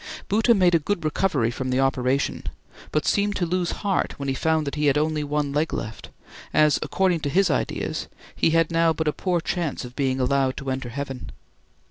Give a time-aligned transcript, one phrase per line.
[0.27, 2.45] Bhoota made a good recovery from the operation,
[2.91, 6.09] but seemed to lose heart when he found that he had only one leg left,
[6.55, 10.57] as according to his ideas he had now but a poor chance of being allowed
[10.57, 11.29] to enter Heaven.